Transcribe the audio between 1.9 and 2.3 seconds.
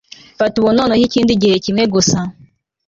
gusa